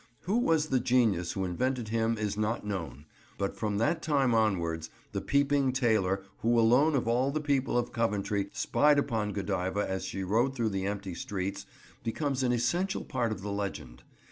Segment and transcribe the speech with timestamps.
[0.21, 3.05] Who was the genius who invented him is not known;
[3.37, 7.91] but from that time onwards the peeping tailor who alone of all the people of
[7.93, 11.67] Coventry spied upon Godiva as she rode through the empty streets
[12.03, 14.01] becomes an essential part of the legend.